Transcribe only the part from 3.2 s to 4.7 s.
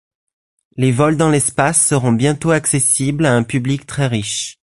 à un public très riche.